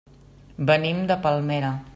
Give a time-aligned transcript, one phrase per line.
[0.71, 1.75] Venim de Palmera.